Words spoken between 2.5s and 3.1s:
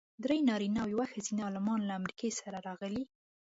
راغلي.